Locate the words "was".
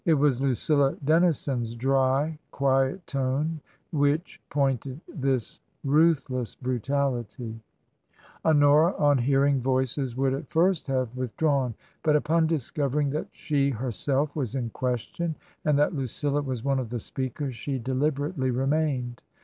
0.15-0.41, 14.35-14.55, 16.41-16.63